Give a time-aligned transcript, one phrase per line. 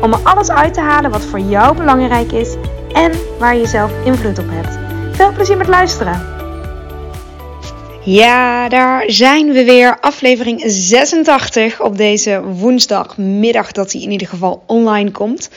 [0.00, 2.54] om er alles uit te halen wat voor jou belangrijk is
[2.92, 4.78] en waar je zelf invloed op hebt.
[5.16, 6.32] Veel plezier met luisteren!
[8.04, 10.00] Ja, daar zijn we weer.
[10.00, 15.50] Aflevering 86 op deze woensdagmiddag dat hij in ieder geval online komt.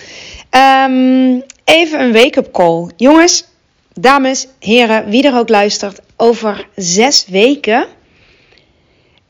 [0.86, 2.90] Um, even een wake-up call.
[2.98, 3.46] Jongens,
[3.94, 6.00] dames, heren, wie er ook luistert.
[6.16, 7.88] Over zes weken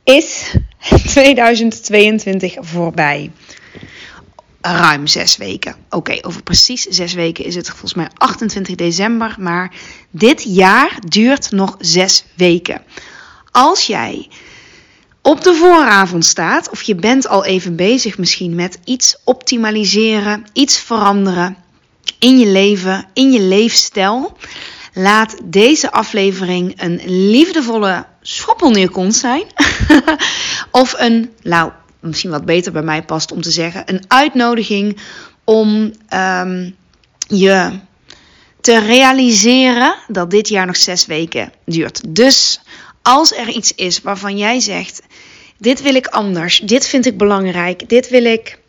[0.03, 0.55] is
[1.13, 3.31] 2022 voorbij.
[4.71, 5.75] Ruim zes weken.
[5.89, 9.35] Oké, over precies zes weken is het volgens mij 28 december.
[9.39, 9.73] Maar
[10.09, 12.81] dit jaar duurt nog zes weken.
[13.51, 14.29] Als jij
[15.21, 20.79] op de vooravond staat, of je bent al even bezig misschien met iets optimaliseren, iets
[20.79, 21.57] veranderen
[22.19, 24.37] in je leven, in je leefstijl,
[24.93, 29.43] laat deze aflevering een liefdevolle schoppelneerkont zijn.
[30.71, 34.97] of een, nou, misschien wat beter bij mij past om te zeggen, een uitnodiging
[35.43, 36.75] om um,
[37.27, 37.79] je
[38.61, 42.01] te realiseren dat dit jaar nog zes weken duurt.
[42.15, 42.59] Dus
[43.01, 45.01] als er iets is waarvan jij zegt:
[45.57, 48.59] Dit wil ik anders, dit vind ik belangrijk, dit wil ik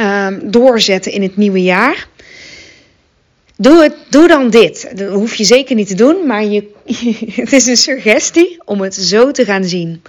[0.00, 2.08] um, doorzetten in het nieuwe jaar.
[3.56, 4.96] Doe, het, doe dan dit.
[4.96, 6.68] Dat hoef je zeker niet te doen, maar je,
[7.42, 10.02] het is een suggestie om het zo te gaan zien.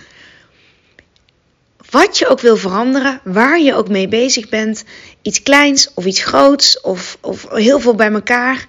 [1.90, 4.84] Wat je ook wil veranderen, waar je ook mee bezig bent,
[5.22, 8.66] iets kleins of iets groots of, of heel veel bij elkaar.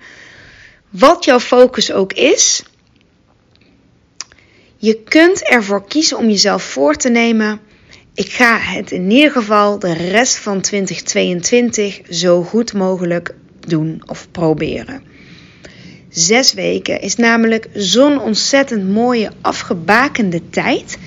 [0.91, 2.63] Wat jouw focus ook is,
[4.77, 7.61] je kunt ervoor kiezen om jezelf voor te nemen.
[8.15, 14.29] Ik ga het in ieder geval de rest van 2022 zo goed mogelijk doen of
[14.31, 15.03] proberen.
[16.09, 20.99] Zes weken is namelijk zo'n ontzettend mooie afgebakende tijd.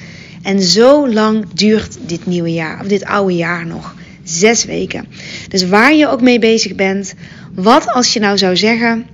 [0.44, 3.96] En zo lang duurt dit nieuwe jaar, of dit oude jaar nog.
[4.24, 5.06] Zes weken.
[5.48, 7.14] Dus waar je ook mee bezig bent,
[7.54, 9.06] wat als je nou zou zeggen: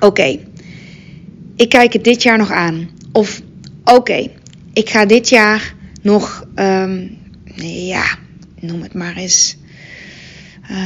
[0.00, 0.38] Oké,
[1.56, 2.88] ik kijk het dit jaar nog aan.
[3.12, 3.40] Of
[3.84, 4.28] oké,
[4.72, 7.18] ik ga dit jaar nog, um,
[7.64, 8.04] ja,
[8.60, 9.56] noem het maar eens,
[10.70, 10.78] uh,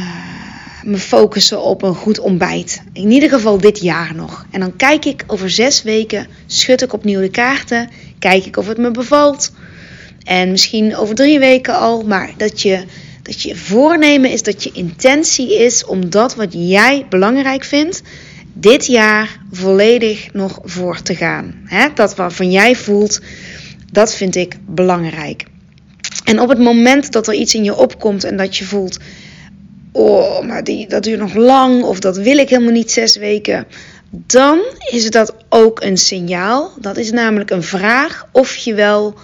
[0.83, 2.83] me focussen op een goed ontbijt.
[2.93, 4.47] In ieder geval dit jaar nog.
[4.51, 8.69] En dan kijk ik over zes weken, schud ik opnieuw de kaarten, kijk ik of
[8.69, 9.53] het me bevalt.
[10.25, 12.85] En misschien over drie weken al, maar dat je,
[13.23, 18.03] dat je voornemen is, dat je intentie is om dat wat jij belangrijk vindt,
[18.53, 21.55] dit jaar volledig nog voor te gaan.
[21.65, 23.21] He, dat waarvan jij voelt,
[23.93, 25.45] dat vind ik belangrijk.
[26.25, 28.99] En op het moment dat er iets in je opkomt en dat je voelt,
[29.93, 33.67] oh, maar die, dat duurt nog lang of dat wil ik helemaal niet zes weken,
[34.27, 34.61] dan
[34.91, 36.73] is dat ook een signaal.
[36.79, 39.15] Dat is namelijk een vraag of je wel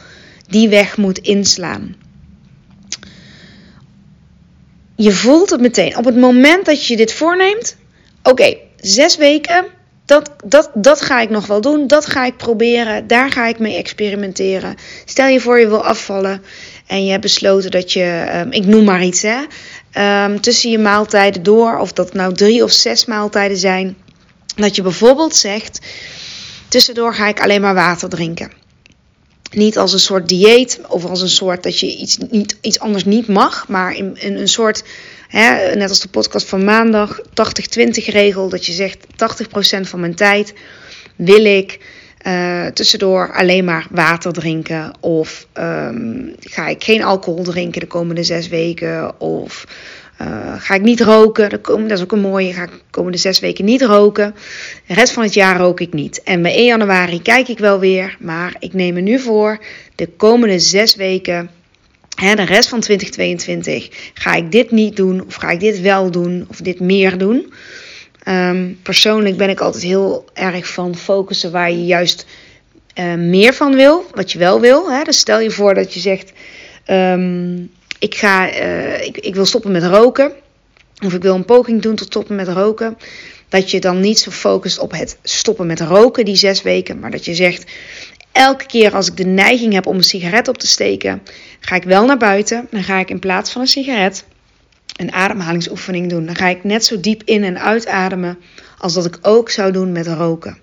[0.48, 1.94] die weg moet inslaan.
[4.96, 5.96] Je voelt het meteen.
[5.96, 7.76] Op het moment dat je dit voorneemt,
[8.22, 9.66] oké, zes weken,
[10.04, 11.86] dat, dat, dat ga ik nog wel doen.
[11.86, 13.06] Dat ga ik proberen.
[13.06, 14.74] Daar ga ik mee experimenteren.
[15.04, 16.42] Stel je voor je wil afvallen
[16.86, 19.38] en je hebt besloten dat je, um, ik noem maar iets, hè,
[20.24, 23.96] um, tussen je maaltijden door, of dat nou drie of zes maaltijden zijn,
[24.56, 25.80] dat je bijvoorbeeld zegt:
[26.68, 28.52] tussendoor ga ik alleen maar water drinken.
[29.50, 33.04] Niet als een soort dieet of als een soort dat je iets, niet, iets anders
[33.04, 34.84] niet mag, maar in, een soort
[35.32, 37.24] Hè, net als de podcast van maandag, 80-20
[38.04, 40.54] regel, dat je zegt 80% van mijn tijd
[41.16, 41.78] wil ik
[42.26, 44.92] uh, tussendoor alleen maar water drinken.
[45.00, 49.20] Of um, ga ik geen alcohol drinken de komende zes weken.
[49.20, 49.66] Of
[50.22, 51.50] uh, ga ik niet roken.
[51.50, 52.52] De komende, dat is ook een mooie.
[52.52, 54.34] Ga ik de komende zes weken niet roken.
[54.86, 56.22] De rest van het jaar rook ik niet.
[56.22, 58.16] En bij 1 januari kijk ik wel weer.
[58.20, 59.58] Maar ik neem me nu voor
[59.94, 61.50] de komende zes weken
[62.22, 66.10] Hè, de rest van 2022 ga ik dit niet doen, of ga ik dit wel
[66.10, 67.52] doen, of dit meer doen.
[68.28, 72.26] Um, persoonlijk ben ik altijd heel erg van focussen waar je juist
[72.94, 74.90] uh, meer van wil, wat je wel wil.
[74.90, 75.02] Hè.
[75.02, 76.32] Dus stel je voor dat je zegt:
[76.86, 77.70] um,
[78.02, 80.32] ik, ga, uh, ik, ik wil stoppen met roken,
[81.04, 82.98] of ik wil een poging doen tot stoppen met roken.
[83.48, 87.10] Dat je dan niet zo focust op het stoppen met roken die zes weken, maar
[87.10, 87.70] dat je zegt:
[88.32, 91.22] Elke keer als ik de neiging heb om een sigaret op te steken,
[91.60, 92.66] ga ik wel naar buiten.
[92.70, 94.24] Dan ga ik in plaats van een sigaret
[94.96, 96.26] een ademhalingsoefening doen.
[96.26, 98.38] Dan ga ik net zo diep in en uitademen
[98.78, 100.58] als dat ik ook zou doen met roken.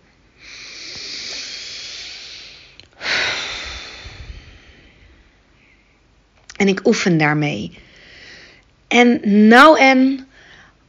[6.60, 7.72] En ik oefen daarmee.
[8.88, 10.28] En nou en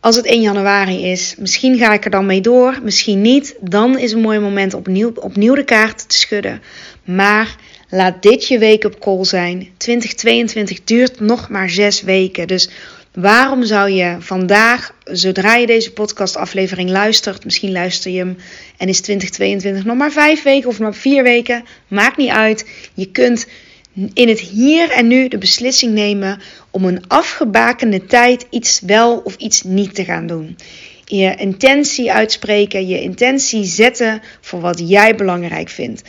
[0.01, 3.57] als het 1 januari is, misschien ga ik er dan mee door, misschien niet.
[3.61, 6.63] Dan is een mooi moment opnieuw, opnieuw de kaart te schudden.
[7.05, 7.57] Maar
[7.89, 9.69] laat dit je wake-up call zijn.
[9.77, 12.47] 2022 duurt nog maar zes weken.
[12.47, 12.71] Dus
[13.15, 18.37] waarom zou je vandaag, zodra je deze podcastaflevering luistert, misschien luister je hem
[18.77, 22.69] en is 2022 nog maar vijf weken of maar vier weken, maakt niet uit.
[22.95, 23.47] Je kunt
[23.93, 26.41] in het hier en nu de beslissing nemen
[26.71, 30.57] om een afgebakende tijd iets wel of iets niet te gaan doen.
[31.05, 36.03] Je intentie uitspreken, je intentie zetten voor wat jij belangrijk vindt.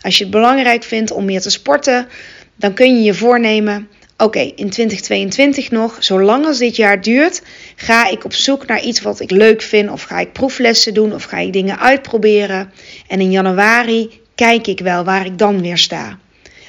[0.00, 2.08] Als je het belangrijk vindt om meer te sporten,
[2.56, 7.42] dan kun je je voornemen: oké, in 2022 nog, zolang als dit jaar duurt,
[7.76, 11.14] ga ik op zoek naar iets wat ik leuk vind, of ga ik proeflessen doen,
[11.14, 12.72] of ga ik dingen uitproberen.
[13.06, 16.18] En in januari kijk ik wel waar ik dan weer sta.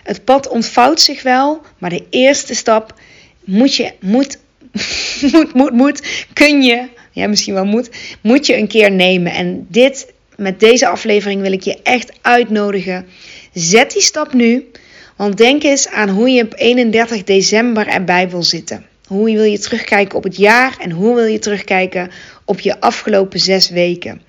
[0.08, 2.94] Het pad ontvouwt zich wel, maar de eerste stap
[3.44, 4.40] moet je, moet,
[5.32, 7.90] moet, moet, moet, kun je, ja misschien wel moet,
[8.22, 9.32] moet je een keer nemen.
[9.32, 13.06] En dit, met deze aflevering wil ik je echt uitnodigen.
[13.54, 14.66] Zet die stap nu,
[15.16, 18.86] want denk eens aan hoe je op 31 december erbij wil zitten.
[19.08, 22.12] Hoe wil je terugkijken op het jaar en hoe wil je terugkijken
[22.46, 24.22] op je afgelopen zes weken.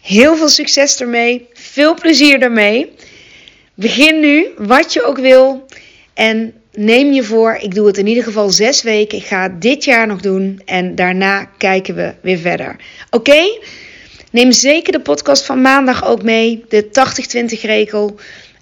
[0.00, 1.48] Heel veel succes ermee.
[1.52, 2.92] Veel plezier ermee.
[3.74, 5.66] Begin nu, wat je ook wil.
[6.14, 9.18] En neem je voor, ik doe het in ieder geval zes weken.
[9.18, 10.62] Ik ga het dit jaar nog doen.
[10.64, 12.76] En daarna kijken we weer verder.
[13.10, 13.58] Oké?
[14.30, 16.64] Neem zeker de podcast van maandag ook mee.
[16.68, 16.84] De
[17.56, 18.14] 80-20 regel.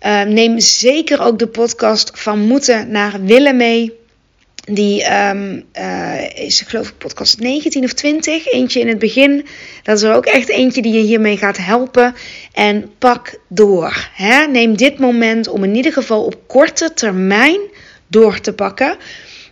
[0.06, 3.92] Uh, neem zeker ook de podcast van moeten naar willen mee.
[4.70, 8.46] Die um, uh, is, geloof ik, podcast 19 of 20.
[8.46, 9.46] Eentje in het begin.
[9.82, 12.14] Dat is er ook echt eentje die je hiermee gaat helpen.
[12.52, 14.08] En pak door.
[14.12, 14.46] Hè?
[14.46, 17.60] Neem dit moment om in ieder geval op korte termijn
[18.06, 18.96] door te pakken.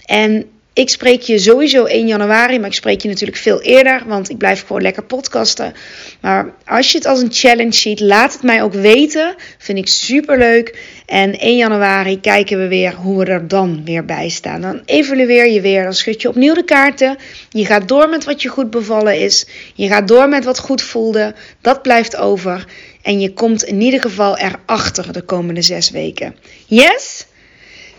[0.04, 4.30] En ik spreek je sowieso 1 januari, maar ik spreek je natuurlijk veel eerder, want
[4.30, 5.74] ik blijf gewoon lekker podcasten.
[6.20, 9.34] Maar als je het als een challenge ziet, laat het mij ook weten.
[9.58, 10.78] Vind ik super leuk.
[11.06, 14.60] En 1 januari kijken we weer hoe we er dan weer bij staan.
[14.60, 17.16] Dan evalueer je weer, dan schud je opnieuw de kaarten.
[17.50, 19.46] Je gaat door met wat je goed bevallen is.
[19.74, 21.34] Je gaat door met wat goed voelde.
[21.60, 22.66] Dat blijft over.
[23.02, 26.36] En je komt in ieder geval erachter de komende zes weken.
[26.66, 27.26] Yes?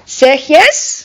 [0.04, 1.05] Zeg yes?